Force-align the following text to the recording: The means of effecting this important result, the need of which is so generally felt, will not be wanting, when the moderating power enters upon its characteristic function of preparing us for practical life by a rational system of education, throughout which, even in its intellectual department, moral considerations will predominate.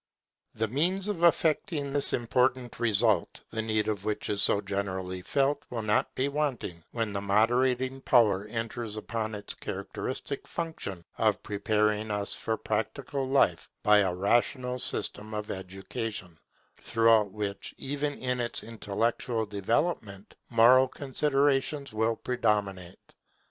The 0.55 0.67
means 0.67 1.07
of 1.09 1.21
effecting 1.21 1.93
this 1.93 2.11
important 2.11 2.79
result, 2.79 3.41
the 3.51 3.61
need 3.61 3.87
of 3.87 4.03
which 4.03 4.31
is 4.31 4.41
so 4.41 4.59
generally 4.59 5.21
felt, 5.21 5.61
will 5.69 5.83
not 5.83 6.15
be 6.15 6.27
wanting, 6.27 6.83
when 6.91 7.13
the 7.13 7.21
moderating 7.21 8.01
power 8.01 8.43
enters 8.45 8.97
upon 8.97 9.35
its 9.35 9.53
characteristic 9.53 10.47
function 10.47 11.05
of 11.19 11.43
preparing 11.43 12.09
us 12.09 12.33
for 12.33 12.57
practical 12.57 13.27
life 13.27 13.69
by 13.83 13.99
a 13.99 14.15
rational 14.15 14.79
system 14.79 15.35
of 15.35 15.51
education, 15.51 16.35
throughout 16.79 17.31
which, 17.31 17.75
even 17.77 18.17
in 18.17 18.39
its 18.39 18.63
intellectual 18.63 19.45
department, 19.45 20.35
moral 20.49 20.87
considerations 20.87 21.93
will 21.93 22.15
predominate. 22.15 23.13